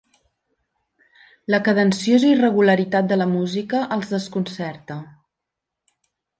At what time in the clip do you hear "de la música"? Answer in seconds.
3.13-3.85